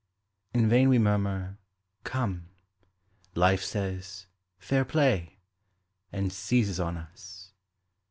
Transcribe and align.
In 0.51 0.67
vain 0.67 0.89
we 0.89 0.97
murmur; 0.97 1.59
"Come," 2.05 2.49
Life 3.35 3.61
says, 3.63 4.25
"Fair 4.57 4.83
play!" 4.83 5.37
And 6.11 6.33
seizes 6.33 6.79
on 6.79 6.97
us. 6.97 7.51